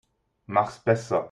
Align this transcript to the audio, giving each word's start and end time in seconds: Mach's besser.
Mach's 0.47 0.79
besser. 0.79 1.19